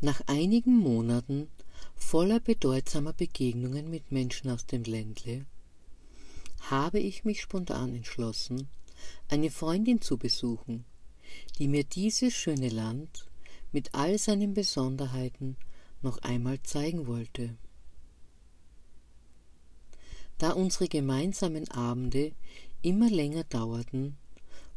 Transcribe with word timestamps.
Nach 0.00 0.20
einigen 0.28 0.76
Monaten 0.76 1.48
voller 1.96 2.38
bedeutsamer 2.38 3.12
Begegnungen 3.12 3.90
mit 3.90 4.12
Menschen 4.12 4.48
aus 4.48 4.64
dem 4.64 4.84
Ländle 4.84 5.44
habe 6.70 7.00
ich 7.00 7.24
mich 7.24 7.40
spontan 7.42 7.92
entschlossen, 7.92 8.68
eine 9.28 9.50
Freundin 9.50 10.00
zu 10.00 10.16
besuchen, 10.16 10.84
die 11.58 11.66
mir 11.66 11.82
dieses 11.82 12.32
schöne 12.32 12.68
Land 12.68 13.26
mit 13.72 13.92
all 13.92 14.18
seinen 14.18 14.54
Besonderheiten 14.54 15.56
noch 16.00 16.18
einmal 16.18 16.62
zeigen 16.62 17.08
wollte. 17.08 17.56
Da 20.38 20.52
unsere 20.52 20.86
gemeinsamen 20.86 21.68
Abende 21.72 22.30
immer 22.82 23.10
länger 23.10 23.42
dauerten, 23.42 24.16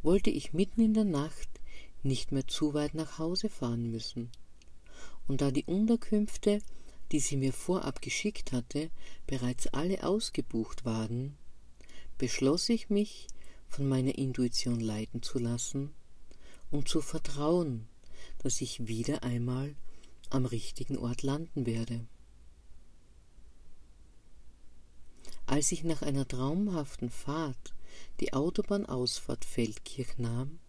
wollte 0.02 0.32
ich 0.32 0.54
mitten 0.54 0.82
in 0.82 0.96
der 0.96 1.04
Nacht 1.06 1.62
nicht 2.02 2.32
mehr 2.32 2.48
zu 2.48 2.74
weit 2.74 2.96
nach 2.96 3.20
Hause 3.20 3.50
fahren 3.50 3.92
müssen 3.92 4.32
und 5.32 5.40
da 5.40 5.50
die 5.50 5.64
Unterkünfte, 5.64 6.62
die 7.14 7.22
sie 7.22 7.38
mir 7.38 7.54
vorab 7.54 8.02
geschickt 8.02 8.52
hatte, 8.52 8.92
bereits 9.28 9.68
alle 9.68 10.04
ausgebucht 10.04 10.84
waren, 10.84 11.38
beschloss 12.18 12.68
ich 12.68 12.90
mich, 12.90 13.28
von 13.70 13.88
meiner 13.88 14.18
Intuition 14.18 14.82
leiten 14.82 15.24
zu 15.24 15.40
lassen 15.40 15.94
und 16.70 16.90
zu 16.90 17.00
vertrauen, 17.00 17.88
dass 18.40 18.60
ich 18.60 18.90
wieder 18.90 19.24
einmal 19.24 19.74
am 20.30 20.46
richtigen 20.46 20.98
Ort 20.98 21.24
landen 21.24 21.66
werde. 21.66 22.06
Als 25.46 25.72
ich 25.72 25.86
nach 25.86 26.02
einer 26.02 26.28
traumhaften 26.28 27.10
Fahrt 27.10 27.74
die 28.20 28.34
Autobahnausfahrt 28.34 29.46
Feldkirch 29.46 30.18
nahm, 30.18 30.60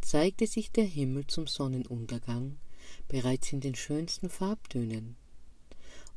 zeigte 0.00 0.48
sich 0.48 0.72
der 0.72 0.86
Himmel 0.86 1.28
zum 1.28 1.46
Sonnenuntergang 1.46 2.58
bereits 3.08 3.52
in 3.52 3.60
den 3.60 3.74
schönsten 3.74 4.28
Farbtönen, 4.28 5.16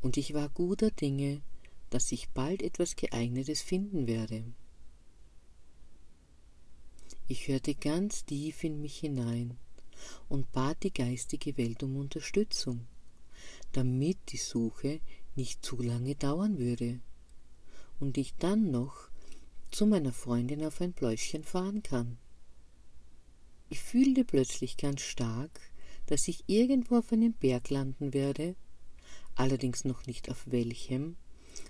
und 0.02 0.18
ich 0.18 0.34
war 0.34 0.50
guter 0.50 0.92
Dinge, 0.92 1.42
dass 1.90 2.12
ich 2.12 2.30
bald 2.30 2.62
etwas 2.62 2.96
geeignetes 2.96 3.62
finden 3.62 4.08
werde. 4.08 4.44
Ich 7.28 7.48
hörte 7.48 7.76
ganz 7.76 8.26
tief 8.26 8.64
in 8.64 8.82
mich 8.82 9.00
hinein 9.00 9.58
und 10.30 10.52
bat 10.52 10.84
die 10.84 10.94
geistige 10.94 11.58
Welt 11.58 11.84
um 11.84 11.98
Unterstützung, 11.98 12.88
damit 13.74 14.18
die 14.30 14.38
Suche 14.38 15.02
nicht 15.36 15.66
zu 15.66 15.82
lange 15.82 16.16
dauern 16.16 16.58
würde 16.58 17.00
und 18.00 18.18
ich 18.18 18.36
dann 18.36 18.72
noch 18.72 19.10
zu 19.72 19.86
meiner 19.86 20.14
Freundin 20.14 20.64
auf 20.64 20.82
ein 20.82 20.94
Pläuschen 20.94 21.44
fahren 21.44 21.84
kann. 21.84 22.18
Ich 23.70 23.80
fühlte 23.82 24.24
plötzlich 24.24 24.78
ganz 24.78 25.02
stark, 25.02 25.60
dass 26.08 26.28
ich 26.28 26.44
irgendwo 26.48 26.98
auf 26.98 27.12
einem 27.12 27.34
Berg 27.34 27.70
landen 27.70 28.14
werde, 28.14 28.56
allerdings 29.36 29.86
noch 29.86 30.06
nicht 30.08 30.30
auf 30.30 30.44
welchem, 30.48 31.16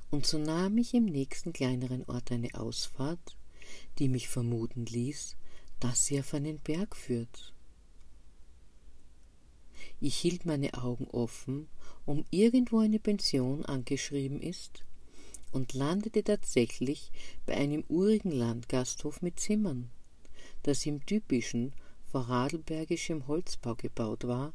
und 0.10 0.26
so 0.26 0.38
nahm 0.38 0.78
ich 0.78 0.94
im 0.94 1.06
nächsten 1.06 1.54
kleineren 1.54 2.04
Ort 2.06 2.32
eine 2.32 2.54
Ausfahrt, 2.56 3.36
die 4.00 4.08
mich 4.08 4.28
vermuten 4.28 4.86
ließ, 4.86 5.36
dass 5.80 6.06
sie 6.06 6.20
auf 6.20 6.34
einen 6.34 6.60
Berg 6.60 6.96
führt. 6.96 7.54
Ich 10.00 10.18
hielt 10.18 10.46
meine 10.46 10.74
Augen 10.76 11.08
offen, 11.08 11.68
um 12.06 12.26
irgendwo 12.30 12.80
eine 12.80 13.00
Pension 13.00 13.66
angeschrieben 13.66 14.42
ist, 14.42 14.84
und 15.52 15.74
landete 15.74 16.24
tatsächlich 16.24 17.12
bei 17.46 17.56
einem 17.56 17.84
urigen 17.88 18.32
Landgasthof 18.32 19.22
mit 19.22 19.40
Zimmern, 19.40 19.90
das 20.64 20.86
im 20.86 21.06
typischen 21.06 21.74
vorarlbergischen 22.12 23.28
Holzbau 23.28 23.76
gebaut 23.76 24.28
war 24.28 24.54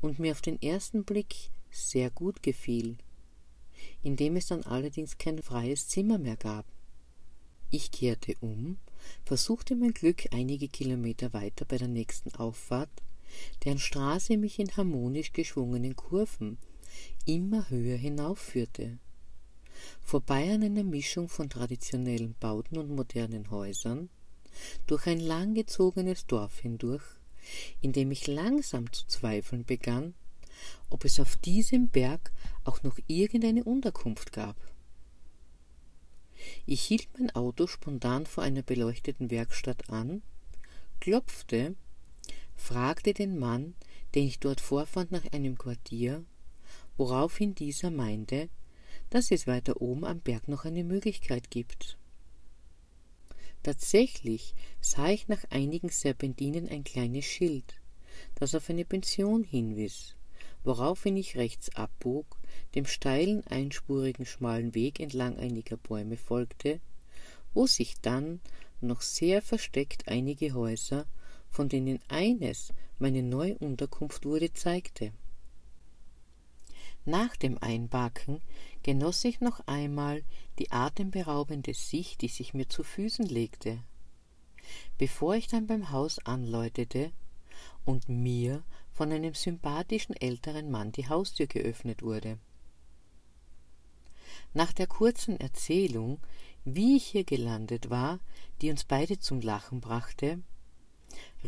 und 0.00 0.18
mir 0.18 0.32
auf 0.32 0.42
den 0.42 0.60
ersten 0.60 1.04
Blick 1.04 1.50
sehr 1.70 2.10
gut 2.10 2.42
gefiel, 2.42 2.96
indem 4.02 4.36
es 4.36 4.46
dann 4.46 4.62
allerdings 4.64 5.18
kein 5.18 5.42
freies 5.42 5.88
Zimmer 5.88 6.18
mehr 6.18 6.36
gab. 6.36 6.66
Ich 7.70 7.90
kehrte 7.90 8.36
um, 8.40 8.78
versuchte 9.24 9.74
mein 9.74 9.92
Glück 9.92 10.32
einige 10.32 10.68
Kilometer 10.68 11.32
weiter 11.32 11.64
bei 11.64 11.78
der 11.78 11.88
nächsten 11.88 12.34
Auffahrt, 12.36 13.02
deren 13.64 13.78
Straße 13.78 14.36
mich 14.36 14.58
in 14.58 14.76
harmonisch 14.76 15.32
geschwungenen 15.32 15.96
Kurven 15.96 16.58
immer 17.26 17.68
höher 17.70 17.96
hinaufführte. 17.96 18.98
Vorbei 20.00 20.54
an 20.54 20.62
einer 20.62 20.84
Mischung 20.84 21.28
von 21.28 21.50
traditionellen 21.50 22.36
Bauten 22.38 22.78
und 22.78 22.90
modernen 22.90 23.50
Häusern, 23.50 24.08
durch 24.86 25.06
ein 25.06 25.20
langgezogenes 25.20 26.26
Dorf 26.26 26.60
hindurch, 26.60 27.04
in 27.80 27.92
dem 27.92 28.10
ich 28.10 28.26
langsam 28.26 28.92
zu 28.92 29.06
zweifeln 29.06 29.64
begann, 29.64 30.14
ob 30.90 31.04
es 31.04 31.20
auf 31.20 31.36
diesem 31.36 31.88
Berg 31.88 32.32
auch 32.64 32.82
noch 32.82 32.98
irgendeine 33.06 33.64
Unterkunft 33.64 34.32
gab. 34.32 34.56
Ich 36.66 36.82
hielt 36.82 37.08
mein 37.18 37.34
Auto 37.34 37.66
spontan 37.66 38.26
vor 38.26 38.44
einer 38.44 38.62
beleuchteten 38.62 39.30
Werkstatt 39.30 39.90
an, 39.90 40.22
klopfte, 41.00 41.74
fragte 42.54 43.14
den 43.14 43.38
Mann, 43.38 43.74
den 44.14 44.26
ich 44.26 44.38
dort 44.38 44.60
vorfand, 44.60 45.10
nach 45.10 45.24
einem 45.32 45.58
Quartier, 45.58 46.24
woraufhin 46.96 47.54
dieser 47.54 47.90
meinte, 47.90 48.48
dass 49.10 49.30
es 49.30 49.46
weiter 49.46 49.80
oben 49.80 50.04
am 50.04 50.20
Berg 50.20 50.48
noch 50.48 50.64
eine 50.64 50.84
Möglichkeit 50.84 51.50
gibt. 51.50 51.98
Tatsächlich 53.64 54.54
sah 54.82 55.08
ich 55.08 55.26
nach 55.26 55.42
einigen 55.48 55.88
Serpentinen 55.88 56.68
ein 56.68 56.84
kleines 56.84 57.24
Schild, 57.24 57.80
das 58.34 58.54
auf 58.54 58.68
eine 58.68 58.84
Pension 58.84 59.42
hinwies, 59.42 60.16
woraufhin 60.64 61.16
ich 61.16 61.38
rechts 61.38 61.74
abbog, 61.74 62.26
dem 62.74 62.84
steilen, 62.84 63.42
einspurigen, 63.46 64.26
schmalen 64.26 64.74
Weg 64.74 65.00
entlang 65.00 65.38
einiger 65.38 65.78
Bäume 65.78 66.18
folgte, 66.18 66.78
wo 67.54 67.66
sich 67.66 67.94
dann 68.02 68.42
noch 68.82 69.00
sehr 69.00 69.40
versteckt 69.40 70.08
einige 70.08 70.52
Häuser, 70.52 71.06
von 71.48 71.70
denen 71.70 72.00
eines 72.08 72.74
meine 72.98 73.22
neue 73.22 73.56
Unterkunft 73.56 74.26
wurde, 74.26 74.52
zeigte. 74.52 75.14
Nach 77.06 77.36
dem 77.36 77.58
Einbacken 77.58 78.40
genoss 78.82 79.24
ich 79.24 79.40
noch 79.40 79.60
einmal 79.66 80.22
die 80.58 80.72
atemberaubende 80.72 81.74
Sicht, 81.74 82.22
die 82.22 82.28
sich 82.28 82.54
mir 82.54 82.68
zu 82.68 82.82
Füßen 82.82 83.26
legte. 83.26 83.82
Bevor 84.96 85.34
ich 85.34 85.46
dann 85.46 85.66
beim 85.66 85.90
Haus 85.90 86.18
anläutete 86.24 87.12
und 87.84 88.08
mir 88.08 88.62
von 88.92 89.12
einem 89.12 89.34
sympathischen 89.34 90.16
älteren 90.16 90.70
Mann 90.70 90.92
die 90.92 91.06
Haustür 91.06 91.46
geöffnet 91.46 92.02
wurde. 92.02 92.38
Nach 94.54 94.72
der 94.72 94.86
kurzen 94.86 95.38
Erzählung, 95.38 96.20
wie 96.64 96.96
ich 96.96 97.04
hier 97.04 97.24
gelandet 97.24 97.90
war, 97.90 98.18
die 98.62 98.70
uns 98.70 98.84
beide 98.84 99.18
zum 99.18 99.42
Lachen 99.42 99.82
brachte, 99.82 100.40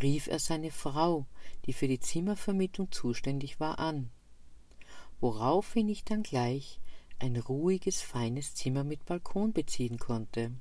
rief 0.02 0.26
er 0.26 0.38
seine 0.38 0.70
Frau, 0.70 1.24
die 1.64 1.72
für 1.72 1.88
die 1.88 2.00
Zimmervermietung 2.00 2.92
zuständig 2.92 3.58
war, 3.58 3.78
an 3.78 4.10
woraufhin 5.20 5.88
ich 5.88 6.04
dann 6.04 6.22
gleich 6.22 6.80
ein 7.18 7.36
ruhiges, 7.36 8.02
feines 8.02 8.54
Zimmer 8.54 8.84
mit 8.84 9.04
Balkon 9.06 9.52
beziehen 9.52 9.98
konnte. 9.98 10.52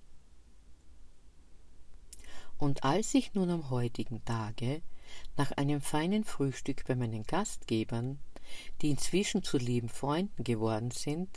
Und 2.57 2.83
als 2.83 3.13
ich 3.13 3.33
nun 3.33 3.49
am 3.49 3.69
heutigen 3.69 4.23
Tage 4.23 4.81
nach 5.35 5.51
einem 5.51 5.81
feinen 5.81 6.23
Frühstück 6.23 6.85
bei 6.87 6.95
meinen 6.95 7.23
Gastgebern, 7.23 8.19
die 8.81 8.91
inzwischen 8.91 9.43
zu 9.43 9.57
lieben 9.57 9.89
Freunden 9.89 10.43
geworden 10.43 10.91
sind, 10.91 11.29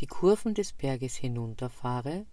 die 0.00 0.06
Kurven 0.06 0.54
des 0.54 0.72
Berges 0.72 1.16
hinunterfahre, 1.16 2.24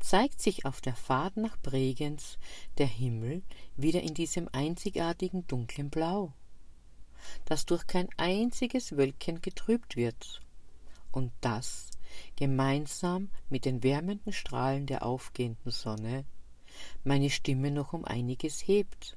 zeigt 0.00 0.42
sich 0.42 0.66
auf 0.66 0.82
der 0.82 0.94
Fahrt 0.94 1.38
nach 1.38 1.56
Bregenz 1.62 2.38
der 2.76 2.86
Himmel 2.86 3.42
wieder 3.76 4.02
in 4.02 4.12
diesem 4.12 4.48
einzigartigen 4.52 5.46
dunklen 5.46 5.88
Blau 5.88 6.34
das 7.44 7.66
durch 7.66 7.86
kein 7.86 8.08
einziges 8.16 8.96
Wölkchen 8.96 9.40
getrübt 9.40 9.96
wird, 9.96 10.40
und 11.10 11.32
das, 11.40 11.88
gemeinsam 12.36 13.30
mit 13.48 13.64
den 13.64 13.82
wärmenden 13.82 14.32
Strahlen 14.32 14.86
der 14.86 15.04
aufgehenden 15.04 15.70
Sonne, 15.70 16.24
meine 17.04 17.30
Stimme 17.30 17.70
noch 17.70 17.92
um 17.92 18.04
einiges 18.04 18.66
hebt 18.66 19.16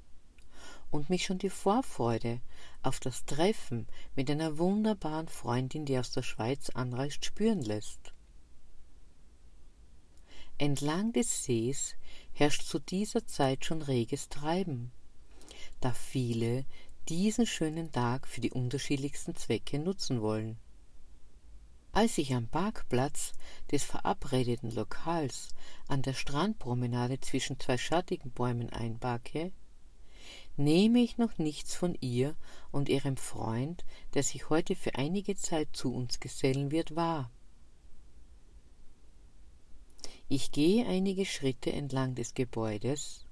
und 0.91 1.09
mich 1.09 1.25
schon 1.25 1.38
die 1.38 1.50
Vorfreude 1.50 2.39
auf 2.81 3.00
das 3.00 3.25
Treffen 3.25 3.88
mit 4.15 4.29
einer 4.29 4.57
wunderbaren 4.57 5.27
Freundin, 5.27 5.85
die 5.85 5.97
aus 5.97 6.12
der 6.12 6.24
Schweiz 6.24 6.69
anreist, 6.69 7.25
spüren 7.25 7.62
lässt. 7.62 8.13
Entlang 10.57 11.12
des 11.12 11.44
Sees 11.44 11.95
herrscht 12.31 12.63
zu 12.63 12.79
dieser 12.79 13.25
Zeit 13.27 13.65
schon 13.65 13.81
reges 13.81 14.29
Treiben, 14.29 14.91
da 15.81 15.91
viele 15.91 16.65
diesen 17.09 17.45
schönen 17.45 17.91
Tag 17.91 18.27
für 18.27 18.41
die 18.41 18.51
unterschiedlichsten 18.51 19.35
Zwecke 19.35 19.79
nutzen 19.79 20.21
wollen. 20.21 20.57
Als 21.91 22.17
ich 22.17 22.33
am 22.33 22.47
Parkplatz 22.47 23.33
des 23.71 23.83
verabredeten 23.83 24.71
Lokals 24.71 25.49
an 25.87 26.01
der 26.01 26.13
Strandpromenade 26.13 27.19
zwischen 27.21 27.59
zwei 27.59 27.77
schattigen 27.77 28.31
Bäumen 28.31 28.69
einparke, 28.69 29.51
nehme 30.57 30.99
ich 30.99 31.17
noch 31.17 31.37
nichts 31.37 31.75
von 31.75 31.95
ihr 32.01 32.35
und 32.71 32.89
ihrem 32.89 33.17
Freund, 33.17 33.85
der 34.13 34.23
sich 34.23 34.49
heute 34.49 34.75
für 34.75 34.95
einige 34.95 35.35
Zeit 35.35 35.69
zu 35.73 35.93
uns 35.93 36.19
gesellen 36.19 36.71
wird, 36.71 36.95
wahr. 36.95 37.31
Ich 40.27 40.51
gehe 40.51 40.87
einige 40.87 41.25
Schritte 41.25 41.71
entlang 41.71 42.15
des 42.15 42.33
Gebäudes, 42.33 43.25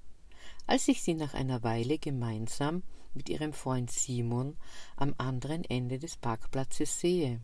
als 0.66 0.86
ich 0.88 1.02
sie 1.02 1.14
nach 1.14 1.34
einer 1.34 1.62
Weile 1.64 1.98
gemeinsam 1.98 2.82
mit 3.14 3.28
ihrem 3.28 3.52
Freund 3.52 3.90
Simon 3.90 4.56
am 4.96 5.14
anderen 5.18 5.64
Ende 5.64 5.98
des 5.98 6.16
Parkplatzes 6.16 7.00
sehe. 7.00 7.40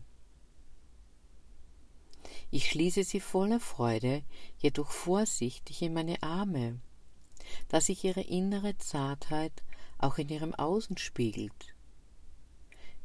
Ich 2.49 2.69
schließe 2.69 3.03
sie 3.03 3.19
voller 3.19 3.59
Freude, 3.59 4.23
jedoch 4.59 4.91
vorsichtig 4.91 5.81
in 5.81 5.93
meine 5.93 6.21
Arme, 6.21 6.79
da 7.69 7.81
sich 7.81 8.03
ihre 8.03 8.21
innere 8.21 8.77
Zartheit 8.77 9.63
auch 9.97 10.17
in 10.17 10.29
ihrem 10.29 10.53
Außen 10.53 10.97
spiegelt. 10.97 11.75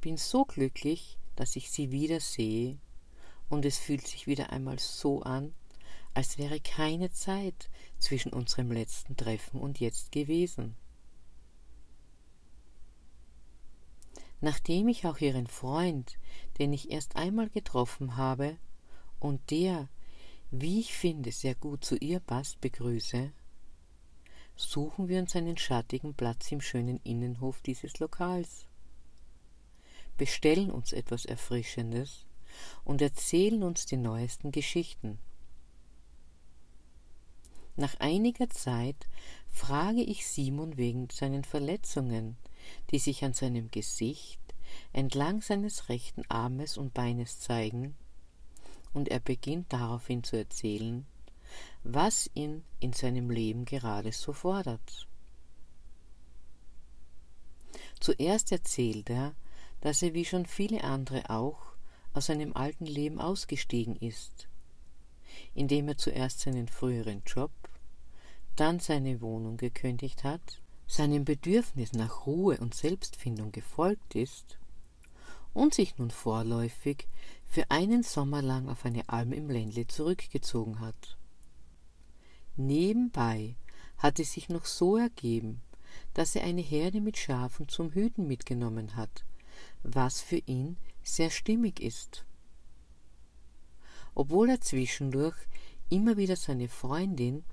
Bin 0.00 0.16
so 0.16 0.44
glücklich, 0.44 1.18
dass 1.36 1.56
ich 1.56 1.70
sie 1.70 1.90
wieder 1.90 2.20
sehe, 2.20 2.78
und 3.48 3.64
es 3.64 3.78
fühlt 3.78 4.06
sich 4.06 4.26
wieder 4.26 4.50
einmal 4.50 4.78
so 4.78 5.22
an, 5.22 5.54
als 6.14 6.38
wäre 6.38 6.60
keine 6.60 7.10
Zeit 7.10 7.68
zwischen 7.98 8.32
unserem 8.32 8.72
letzten 8.72 9.16
Treffen 9.16 9.60
und 9.60 9.80
jetzt 9.80 10.12
gewesen. 10.12 10.76
Nachdem 14.40 14.88
ich 14.88 15.06
auch 15.06 15.18
ihren 15.18 15.46
Freund, 15.46 16.18
den 16.58 16.72
ich 16.72 16.90
erst 16.90 17.16
einmal 17.16 17.48
getroffen 17.48 18.16
habe 18.16 18.58
und 19.18 19.50
der, 19.50 19.88
wie 20.50 20.80
ich 20.80 20.94
finde, 20.94 21.32
sehr 21.32 21.54
gut 21.54 21.84
zu 21.84 21.96
ihr 21.96 22.20
passt, 22.20 22.60
begrüße, 22.60 23.32
suchen 24.54 25.08
wir 25.08 25.20
uns 25.20 25.36
einen 25.36 25.56
schattigen 25.56 26.14
Platz 26.14 26.50
im 26.52 26.60
schönen 26.60 27.00
Innenhof 27.02 27.60
dieses 27.60 27.98
Lokals, 27.98 28.66
bestellen 30.16 30.70
uns 30.70 30.92
etwas 30.92 31.24
Erfrischendes 31.24 32.26
und 32.84 33.02
erzählen 33.02 33.62
uns 33.62 33.86
die 33.86 33.98
neuesten 33.98 34.52
Geschichten. 34.52 35.18
Nach 37.76 38.00
einiger 38.00 38.48
Zeit 38.48 39.06
frage 39.50 40.02
ich 40.02 40.26
Simon 40.26 40.78
wegen 40.78 41.10
seinen 41.10 41.44
Verletzungen, 41.44 42.38
die 42.90 42.98
sich 42.98 43.24
an 43.24 43.32
seinem 43.32 43.70
Gesicht 43.70 44.40
entlang 44.92 45.42
seines 45.42 45.88
rechten 45.88 46.22
Armes 46.28 46.76
und 46.76 46.94
Beines 46.94 47.38
zeigen, 47.40 47.96
und 48.92 49.08
er 49.08 49.20
beginnt 49.20 49.72
daraufhin 49.72 50.24
zu 50.24 50.36
erzählen, 50.36 51.06
was 51.84 52.30
ihn 52.34 52.64
in 52.80 52.92
seinem 52.92 53.30
Leben 53.30 53.64
gerade 53.64 54.10
so 54.12 54.32
fordert. 54.32 55.06
Zuerst 58.00 58.52
erzählt 58.52 59.10
er, 59.10 59.34
dass 59.80 60.02
er 60.02 60.14
wie 60.14 60.24
schon 60.24 60.46
viele 60.46 60.82
andere 60.82 61.30
auch 61.30 61.58
aus 62.14 62.26
seinem 62.26 62.54
alten 62.54 62.86
Leben 62.86 63.20
ausgestiegen 63.20 63.96
ist 63.96 64.48
indem 65.54 65.88
er 65.88 65.96
zuerst 65.96 66.40
seinen 66.40 66.68
früheren 66.68 67.22
Job, 67.26 67.50
dann 68.56 68.80
seine 68.80 69.20
Wohnung 69.20 69.56
gekündigt 69.56 70.24
hat, 70.24 70.60
seinem 70.86 71.24
Bedürfnis 71.24 71.92
nach 71.92 72.26
Ruhe 72.26 72.58
und 72.58 72.74
Selbstfindung 72.74 73.52
gefolgt 73.52 74.14
ist 74.14 74.58
und 75.52 75.74
sich 75.74 75.98
nun 75.98 76.10
vorläufig 76.10 77.08
für 77.46 77.70
einen 77.70 78.02
Sommer 78.02 78.42
lang 78.42 78.68
auf 78.68 78.84
eine 78.84 79.08
Alm 79.08 79.32
im 79.32 79.50
Ländle 79.50 79.86
zurückgezogen 79.86 80.80
hat. 80.80 81.16
Nebenbei 82.56 83.56
hat 83.98 84.18
es 84.20 84.32
sich 84.32 84.48
noch 84.48 84.64
so 84.64 84.96
ergeben, 84.96 85.60
dass 86.14 86.36
er 86.36 86.44
eine 86.44 86.62
Herde 86.62 87.00
mit 87.00 87.16
Schafen 87.16 87.68
zum 87.68 87.92
Hüten 87.92 88.26
mitgenommen 88.26 88.96
hat, 88.96 89.24
was 89.82 90.20
für 90.20 90.42
ihn 90.46 90.76
sehr 91.02 91.30
stimmig 91.30 91.80
ist 91.80 92.26
obwohl 94.16 94.48
er 94.48 94.60
zwischendurch 94.62 95.36
immer 95.90 96.16
wieder 96.16 96.36
seine 96.36 96.68
Freundin, 96.68 97.44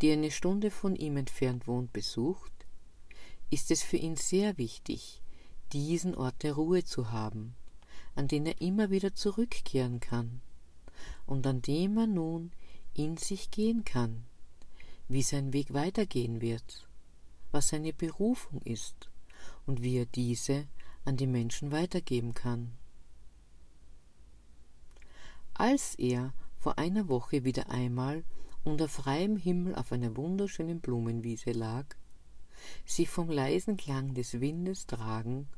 die 0.00 0.12
eine 0.12 0.30
Stunde 0.30 0.70
von 0.70 0.94
ihm 0.94 1.16
entfernt 1.16 1.66
wohnt, 1.66 1.92
besucht, 1.92 2.52
ist 3.50 3.70
es 3.70 3.82
für 3.82 3.96
ihn 3.96 4.16
sehr 4.16 4.58
wichtig, 4.58 5.22
diesen 5.72 6.14
Ort 6.14 6.42
der 6.42 6.54
Ruhe 6.54 6.84
zu 6.84 7.10
haben, 7.10 7.54
an 8.14 8.28
den 8.28 8.46
er 8.46 8.60
immer 8.60 8.90
wieder 8.90 9.14
zurückkehren 9.14 10.00
kann 10.00 10.40
und 11.26 11.46
an 11.46 11.62
dem 11.62 11.96
er 11.96 12.06
nun 12.06 12.52
in 12.94 13.16
sich 13.16 13.50
gehen 13.50 13.84
kann, 13.84 14.24
wie 15.08 15.22
sein 15.22 15.52
Weg 15.52 15.72
weitergehen 15.72 16.40
wird, 16.40 16.88
was 17.50 17.68
seine 17.68 17.92
Berufung 17.92 18.62
ist 18.62 19.10
und 19.66 19.82
wie 19.82 19.96
er 19.96 20.06
diese 20.06 20.66
an 21.04 21.16
die 21.16 21.26
Menschen 21.26 21.72
weitergeben 21.72 22.34
kann. 22.34 22.72
Als 25.54 25.94
er 25.96 26.32
vor 26.58 26.78
einer 26.78 27.08
Woche 27.08 27.44
wieder 27.44 27.70
einmal 27.70 28.24
unter 28.64 28.88
freiem 28.88 29.36
Himmel 29.36 29.74
auf 29.74 29.92
einer 29.92 30.16
wunderschönen 30.16 30.80
Blumenwiese 30.80 31.52
lag, 31.52 31.86
sich 32.84 33.08
vom 33.08 33.30
leisen 33.30 33.76
Klang 33.76 34.14
des 34.14 34.40
Windes 34.40 34.86
tragen 34.86 35.48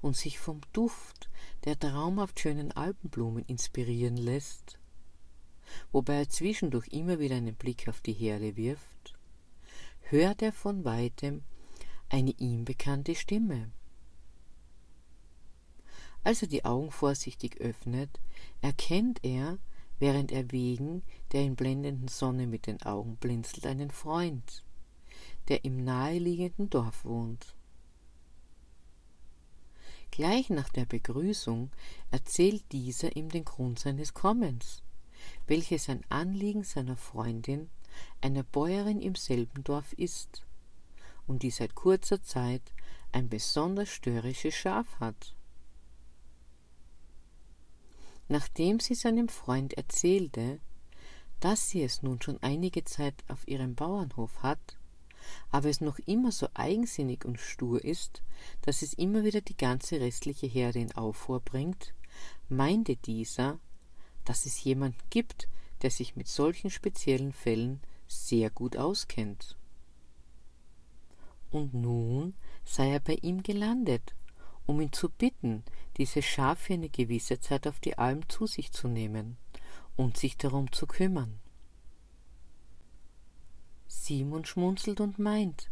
und 0.00 0.16
sich 0.16 0.38
vom 0.38 0.60
Duft 0.72 1.28
der 1.64 1.78
traumhaft 1.78 2.40
schönen 2.40 2.72
Alpenblumen 2.72 3.44
inspirieren 3.44 4.16
lässt, 4.16 4.78
wobei 5.92 6.14
er 6.14 6.28
zwischendurch 6.28 6.88
immer 6.88 7.18
wieder 7.18 7.36
einen 7.36 7.54
Blick 7.54 7.88
auf 7.88 8.00
die 8.00 8.12
Herde 8.12 8.56
wirft, 8.56 9.14
hört 10.00 10.42
er 10.42 10.52
von 10.52 10.84
weitem 10.84 11.42
eine 12.08 12.32
ihm 12.32 12.64
bekannte 12.64 13.14
Stimme. 13.14 13.70
Als 16.24 16.42
er 16.42 16.48
die 16.48 16.64
Augen 16.64 16.90
vorsichtig 16.90 17.60
öffnet, 17.60 18.20
erkennt 18.60 19.20
er, 19.24 19.58
während 19.98 20.30
er 20.30 20.50
wegen 20.52 21.02
der 21.32 21.42
in 21.42 21.56
blendenden 21.56 22.08
Sonne 22.08 22.46
mit 22.46 22.66
den 22.66 22.82
Augen 22.82 23.16
blinzelt, 23.16 23.66
einen 23.66 23.90
Freund, 23.90 24.64
der 25.48 25.64
im 25.64 25.84
naheliegenden 25.84 26.70
Dorf 26.70 27.04
wohnt. 27.04 27.54
Gleich 30.10 30.50
nach 30.50 30.68
der 30.68 30.84
Begrüßung 30.84 31.70
erzählt 32.10 32.64
dieser 32.70 33.16
ihm 33.16 33.30
den 33.30 33.44
Grund 33.46 33.78
seines 33.78 34.12
Kommens, 34.12 34.82
welches 35.46 35.88
ein 35.88 36.04
Anliegen 36.10 36.64
seiner 36.64 36.96
Freundin, 36.96 37.70
einer 38.20 38.42
Bäuerin 38.42 39.00
im 39.00 39.14
selben 39.14 39.64
Dorf 39.64 39.92
ist 39.94 40.44
und 41.26 41.42
die 41.42 41.50
seit 41.50 41.74
kurzer 41.74 42.22
Zeit 42.22 42.62
ein 43.12 43.28
besonders 43.28 43.88
störrisches 43.88 44.54
Schaf 44.54 44.86
hat. 45.00 45.34
Nachdem 48.28 48.80
sie 48.80 48.94
seinem 48.94 49.28
Freund 49.28 49.74
erzählte, 49.74 50.60
dass 51.40 51.70
sie 51.70 51.82
es 51.82 52.02
nun 52.02 52.20
schon 52.20 52.42
einige 52.42 52.84
Zeit 52.84 53.14
auf 53.28 53.48
ihrem 53.48 53.74
Bauernhof 53.74 54.42
hat, 54.42 54.78
aber 55.50 55.68
es 55.68 55.80
noch 55.80 55.98
immer 56.00 56.32
so 56.32 56.48
eigensinnig 56.54 57.24
und 57.24 57.40
stur 57.40 57.84
ist, 57.84 58.22
dass 58.62 58.82
es 58.82 58.94
immer 58.94 59.24
wieder 59.24 59.40
die 59.40 59.56
ganze 59.56 60.00
restliche 60.00 60.46
Herde 60.46 60.80
in 60.80 60.92
Aufruhr 60.92 61.40
bringt, 61.40 61.94
meinte 62.48 62.96
dieser, 62.96 63.58
dass 64.24 64.46
es 64.46 64.62
jemanden 64.64 64.98
gibt, 65.10 65.48
der 65.82 65.90
sich 65.90 66.16
mit 66.16 66.28
solchen 66.28 66.70
speziellen 66.70 67.32
Fällen 67.32 67.80
sehr 68.06 68.50
gut 68.50 68.76
auskennt. 68.76 69.56
Und 71.50 71.74
nun 71.74 72.34
sei 72.64 72.92
er 72.92 73.00
bei 73.00 73.14
ihm 73.14 73.42
gelandet 73.42 74.14
um 74.66 74.80
ihn 74.80 74.92
zu 74.92 75.08
bitten, 75.08 75.64
dieses 75.96 76.24
Schaf 76.24 76.58
für 76.60 76.74
eine 76.74 76.88
gewisse 76.88 77.40
Zeit 77.40 77.66
auf 77.66 77.80
die 77.80 77.98
Alm 77.98 78.28
zu 78.28 78.46
sich 78.46 78.72
zu 78.72 78.88
nehmen 78.88 79.36
und 79.96 80.16
sich 80.16 80.36
darum 80.36 80.72
zu 80.72 80.86
kümmern. 80.86 81.38
Simon 83.92 84.44
schmunzelt 84.44 85.00
und 85.00 85.18
meint, 85.18 85.70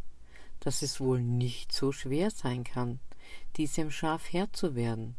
dass 0.60 0.82
es 0.82 1.00
wohl 1.00 1.20
nicht 1.20 1.72
so 1.72 1.90
schwer 1.90 2.30
sein 2.30 2.64
kann, 2.64 3.00
diesem 3.56 3.90
Schaf 3.90 4.32
Herr 4.32 4.52
zu 4.52 4.74
werden, 4.74 5.16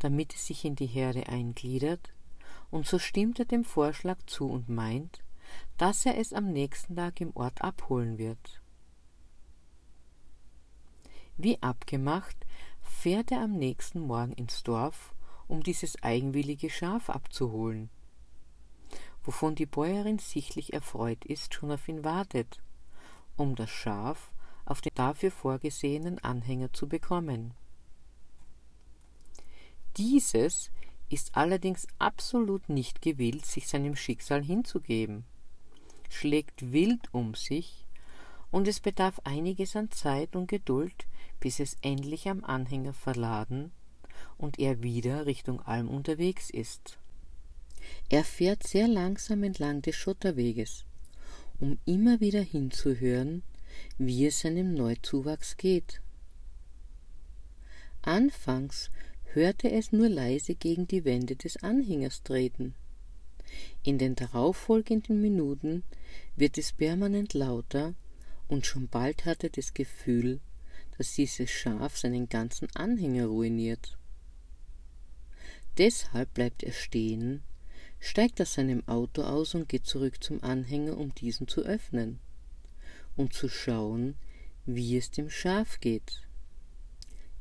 damit 0.00 0.34
es 0.34 0.46
sich 0.46 0.64
in 0.64 0.74
die 0.74 0.86
Herde 0.86 1.28
eingliedert, 1.28 2.12
und 2.70 2.86
so 2.86 2.98
stimmt 2.98 3.38
er 3.38 3.44
dem 3.44 3.64
Vorschlag 3.64 4.18
zu 4.26 4.46
und 4.46 4.68
meint, 4.68 5.22
dass 5.78 6.04
er 6.04 6.18
es 6.18 6.32
am 6.32 6.52
nächsten 6.52 6.96
Tag 6.96 7.20
im 7.20 7.34
Ort 7.36 7.62
abholen 7.62 8.18
wird. 8.18 8.60
Wie 11.36 11.62
abgemacht 11.62 12.36
fährt 12.82 13.30
er 13.30 13.42
am 13.42 13.52
nächsten 13.52 14.00
Morgen 14.00 14.32
ins 14.32 14.62
Dorf, 14.62 15.14
um 15.48 15.62
dieses 15.62 16.02
eigenwillige 16.02 16.68
Schaf 16.68 17.08
abzuholen, 17.10 17.90
wovon 19.24 19.54
die 19.54 19.66
Bäuerin 19.66 20.18
sichtlich 20.18 20.72
erfreut 20.72 21.24
ist, 21.24 21.54
schon 21.54 21.70
auf 21.70 21.88
ihn 21.88 22.04
wartet, 22.04 22.60
um 23.36 23.54
das 23.54 23.70
Schaf 23.70 24.32
auf 24.64 24.80
den 24.80 24.92
dafür 24.94 25.30
vorgesehenen 25.30 26.18
Anhänger 26.20 26.72
zu 26.72 26.88
bekommen. 26.88 27.54
Dieses 29.96 30.70
ist 31.08 31.36
allerdings 31.36 31.88
absolut 31.98 32.68
nicht 32.68 33.02
gewillt, 33.02 33.44
sich 33.44 33.66
seinem 33.66 33.96
Schicksal 33.96 34.44
hinzugeben, 34.44 35.24
schlägt 36.08 36.72
wild 36.72 37.12
um 37.12 37.34
sich, 37.34 37.84
und 38.52 38.68
es 38.68 38.80
bedarf 38.80 39.20
einiges 39.24 39.76
an 39.76 39.90
Zeit 39.90 40.34
und 40.36 40.46
Geduld, 40.48 41.06
bis 41.40 41.60
es 41.60 41.76
endlich 41.82 42.28
am 42.28 42.44
Anhänger 42.44 42.92
verladen 42.92 43.72
und 44.38 44.58
er 44.58 44.82
wieder 44.82 45.26
Richtung 45.26 45.60
Alm 45.62 45.88
unterwegs 45.88 46.50
ist. 46.50 46.99
Er 48.08 48.24
fährt 48.24 48.66
sehr 48.66 48.88
langsam 48.88 49.42
entlang 49.42 49.82
des 49.82 49.96
Schotterweges, 49.96 50.84
um 51.58 51.78
immer 51.84 52.20
wieder 52.20 52.42
hinzuhören, 52.42 53.42
wie 53.98 54.26
es 54.26 54.40
seinem 54.40 54.74
Neuzuwachs 54.74 55.56
geht. 55.56 56.00
Anfangs 58.02 58.90
hörte 59.32 59.70
es 59.70 59.92
nur 59.92 60.08
leise 60.08 60.54
gegen 60.54 60.88
die 60.88 61.04
Wände 61.04 61.36
des 61.36 61.58
Anhängers 61.58 62.22
treten. 62.22 62.74
In 63.82 63.98
den 63.98 64.14
darauffolgenden 64.14 65.20
Minuten 65.20 65.82
wird 66.36 66.58
es 66.58 66.72
permanent 66.72 67.34
lauter 67.34 67.94
und 68.48 68.66
schon 68.66 68.88
bald 68.88 69.24
hat 69.24 69.44
er 69.44 69.50
das 69.50 69.74
Gefühl, 69.74 70.40
dass 70.98 71.14
dieses 71.14 71.50
Schaf 71.50 71.96
seinen 71.96 72.28
ganzen 72.28 72.68
Anhänger 72.74 73.26
ruiniert. 73.26 73.96
Deshalb 75.78 76.34
bleibt 76.34 76.62
er 76.62 76.72
stehen, 76.72 77.42
steigt 78.00 78.40
aus 78.40 78.54
seinem 78.54 78.86
Auto 78.88 79.22
aus 79.22 79.54
und 79.54 79.68
geht 79.68 79.86
zurück 79.86 80.22
zum 80.24 80.42
Anhänger, 80.42 80.96
um 80.96 81.14
diesen 81.14 81.46
zu 81.46 81.60
öffnen 81.62 82.18
und 83.16 83.34
zu 83.34 83.48
schauen, 83.48 84.16
wie 84.66 84.96
es 84.96 85.10
dem 85.10 85.30
Schaf 85.30 85.80
geht. 85.80 86.22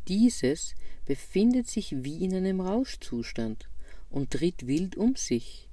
Dieses 0.08 0.76
befindet 1.06 1.68
sich 1.68 2.04
wie 2.04 2.24
in 2.24 2.36
einem 2.36 2.62
Rauschzustand 2.62 3.70
und 4.10 4.32
tritt 4.32 4.68
wild 4.68 4.98
um 4.98 5.16
sich, 5.16 5.70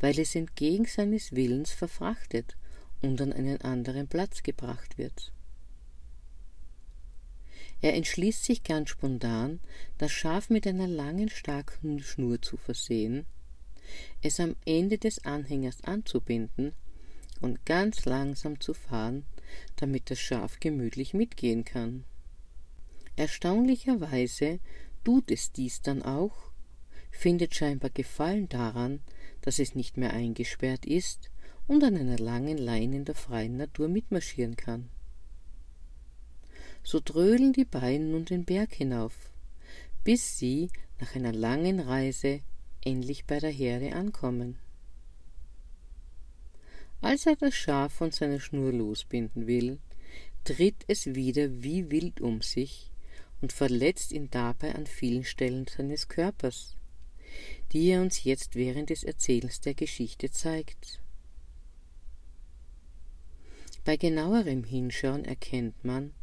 weil 0.00 0.18
es 0.18 0.34
entgegen 0.34 0.86
seines 0.86 1.32
Willens 1.32 1.72
verfrachtet 1.72 2.56
und 3.02 3.20
an 3.20 3.32
einen 3.32 3.60
anderen 3.60 4.08
Platz 4.08 4.42
gebracht 4.42 4.96
wird. 4.96 5.32
Er 7.80 7.94
entschließt 7.94 8.44
sich 8.44 8.62
ganz 8.62 8.90
spontan, 8.90 9.60
das 9.98 10.10
Schaf 10.10 10.48
mit 10.48 10.66
einer 10.66 10.88
langen, 10.88 11.28
starken 11.28 12.00
Schnur 12.00 12.40
zu 12.40 12.56
versehen, 12.56 13.26
es 14.22 14.40
am 14.40 14.56
Ende 14.64 14.98
des 14.98 15.24
Anhängers 15.24 15.82
anzubinden 15.82 16.72
und 17.40 17.64
ganz 17.66 18.04
langsam 18.04 18.60
zu 18.60 18.74
fahren, 18.74 19.24
damit 19.76 20.10
das 20.10 20.18
Schaf 20.18 20.60
gemütlich 20.60 21.14
mitgehen 21.14 21.64
kann. 21.64 22.04
Erstaunlicherweise 23.16 24.58
tut 25.04 25.30
es 25.30 25.52
dies 25.52 25.82
dann 25.82 26.02
auch, 26.02 26.50
findet 27.10 27.54
scheinbar 27.54 27.90
Gefallen 27.90 28.48
daran, 28.48 29.00
dass 29.42 29.58
es 29.58 29.74
nicht 29.74 29.96
mehr 29.96 30.12
eingesperrt 30.12 30.84
ist 30.86 31.30
und 31.66 31.84
an 31.84 31.96
einer 31.96 32.18
langen 32.18 32.58
Leine 32.58 32.96
in 32.96 33.04
der 33.04 33.14
freien 33.14 33.56
Natur 33.56 33.88
mitmarschieren 33.88 34.56
kann. 34.56 34.88
So 36.82 37.00
trödeln 37.00 37.52
die 37.52 37.64
beiden 37.64 38.10
nun 38.10 38.24
den 38.24 38.44
Berg 38.44 38.74
hinauf, 38.74 39.14
bis 40.02 40.38
sie 40.38 40.70
nach 41.00 41.14
einer 41.14 41.32
langen 41.32 41.80
Reise 41.80 42.40
endlich 42.84 43.24
bei 43.24 43.38
der 43.38 43.50
Herde 43.50 43.94
ankommen. 43.94 44.56
Als 47.00 47.26
er 47.26 47.36
das 47.36 47.54
Schaf 47.54 47.92
von 47.92 48.10
seiner 48.10 48.40
Schnur 48.40 48.72
losbinden 48.72 49.46
will, 49.46 49.78
tritt 50.44 50.84
es 50.88 51.14
wieder 51.14 51.62
wie 51.62 51.90
wild 51.90 52.20
um 52.20 52.40
sich 52.42 52.90
und 53.40 53.52
verletzt 53.52 54.12
ihn 54.12 54.30
dabei 54.30 54.74
an 54.74 54.86
vielen 54.86 55.24
Stellen 55.24 55.66
seines 55.66 56.08
Körpers, 56.08 56.76
die 57.72 57.88
er 57.88 58.00
uns 58.00 58.24
jetzt 58.24 58.54
während 58.54 58.90
des 58.90 59.04
Erzählens 59.04 59.60
der 59.60 59.74
Geschichte 59.74 60.30
zeigt. 60.30 61.00
Bei 63.84 63.98
genauerem 63.98 64.64
Hinschauen 64.64 65.26
erkennt 65.26 65.84
man, 65.84 66.14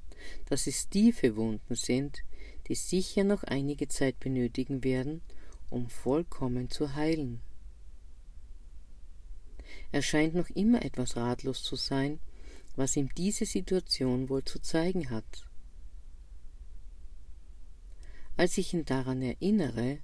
dass 0.49 0.65
es 0.65 0.89
tiefe 0.89 1.35
Wunden 1.35 1.75
sind, 1.75 2.23
die 2.67 2.75
sicher 2.75 3.23
noch 3.23 3.43
einige 3.43 3.87
Zeit 3.87 4.19
benötigen 4.19 4.83
werden, 4.83 5.21
um 5.71 5.89
vollkommen 5.89 6.69
zu 6.69 6.93
heilen. 6.93 7.41
Er 9.91 10.03
scheint 10.03 10.35
noch 10.35 10.49
immer 10.51 10.85
etwas 10.85 11.15
ratlos 11.15 11.63
zu 11.63 11.75
sein, 11.75 12.19
was 12.75 12.95
ihm 12.95 13.09
diese 13.17 13.45
Situation 13.45 14.29
wohl 14.29 14.43
zu 14.43 14.59
zeigen 14.59 15.09
hat. 15.09 15.47
Als 18.37 18.57
ich 18.57 18.73
ihn 18.73 18.85
daran 18.85 19.21
erinnere, 19.21 19.99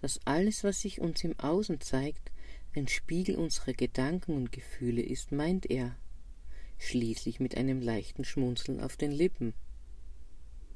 dass 0.00 0.20
alles, 0.24 0.62
was 0.62 0.80
sich 0.80 1.00
uns 1.00 1.24
im 1.24 1.38
Außen 1.38 1.80
zeigt, 1.80 2.30
ein 2.74 2.88
Spiegel 2.88 3.36
unserer 3.36 3.72
Gedanken 3.72 4.36
und 4.36 4.52
Gefühle 4.52 5.02
ist, 5.02 5.32
meint 5.32 5.66
er, 5.70 5.96
schließlich 6.78 7.40
mit 7.40 7.56
einem 7.56 7.80
leichten 7.80 8.24
Schmunzeln 8.24 8.80
auf 8.80 8.96
den 8.96 9.12
Lippen. 9.12 9.54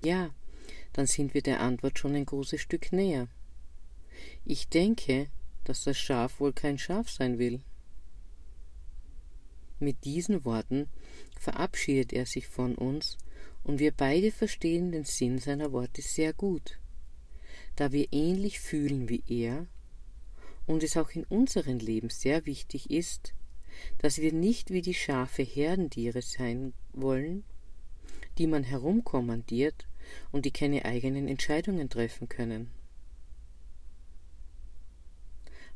Ja, 0.02 0.30
dann 0.92 1.06
sind 1.06 1.34
wir 1.34 1.42
der 1.42 1.60
Antwort 1.60 1.98
schon 1.98 2.14
ein 2.14 2.26
großes 2.26 2.60
Stück 2.60 2.92
näher. 2.92 3.28
Ich 4.52 4.66
denke, 4.66 5.28
dass 5.62 5.84
das 5.84 5.96
Schaf 5.96 6.40
wohl 6.40 6.52
kein 6.52 6.76
Schaf 6.76 7.08
sein 7.08 7.38
will. 7.38 7.60
Mit 9.78 10.04
diesen 10.04 10.44
Worten 10.44 10.88
verabschiedet 11.38 12.12
er 12.12 12.26
sich 12.26 12.48
von 12.48 12.74
uns, 12.74 13.16
und 13.62 13.78
wir 13.78 13.92
beide 13.92 14.32
verstehen 14.32 14.90
den 14.90 15.04
Sinn 15.04 15.38
seiner 15.38 15.70
Worte 15.70 16.02
sehr 16.02 16.32
gut, 16.32 16.80
da 17.76 17.92
wir 17.92 18.08
ähnlich 18.10 18.58
fühlen 18.58 19.08
wie 19.08 19.22
er 19.28 19.68
und 20.66 20.82
es 20.82 20.96
auch 20.96 21.10
in 21.10 21.22
unserem 21.22 21.78
Leben 21.78 22.10
sehr 22.10 22.44
wichtig 22.44 22.90
ist, 22.90 23.34
dass 23.98 24.18
wir 24.18 24.32
nicht 24.32 24.72
wie 24.72 24.82
die 24.82 24.94
Schafe 24.94 25.44
Herdentiere 25.44 26.22
sein 26.22 26.72
wollen, 26.92 27.44
die 28.36 28.48
man 28.48 28.64
herumkommandiert 28.64 29.86
und 30.32 30.44
die 30.44 30.50
keine 30.50 30.86
eigenen 30.86 31.28
Entscheidungen 31.28 31.88
treffen 31.88 32.28
können. 32.28 32.79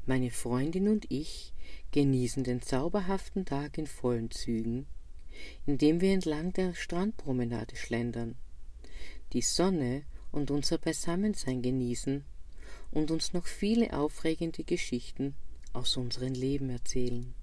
Meine 0.06 0.30
Freundin 0.30 0.88
und 0.88 1.06
ich 1.10 1.54
genießen 1.92 2.44
den 2.44 2.60
zauberhaften 2.60 3.46
Tag 3.46 3.78
in 3.78 3.86
vollen 3.86 4.30
Zügen, 4.30 4.86
indem 5.64 6.02
wir 6.02 6.12
entlang 6.12 6.52
der 6.52 6.74
Strandpromenade 6.74 7.74
schlendern, 7.76 8.36
die 9.32 9.40
Sonne 9.40 10.02
und 10.30 10.50
unser 10.50 10.76
Beisammensein 10.76 11.62
genießen 11.62 12.22
und 12.90 13.10
uns 13.10 13.32
noch 13.32 13.46
viele 13.46 13.96
aufregende 13.96 14.62
Geschichten 14.62 15.34
aus 15.72 15.96
unserem 15.96 16.34
Leben 16.34 16.68
erzählen. 16.68 17.34